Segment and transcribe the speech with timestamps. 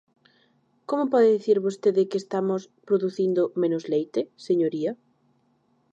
[0.89, 4.91] ¿Como pode dicir vostede que estamos producindo menos leite, señoría?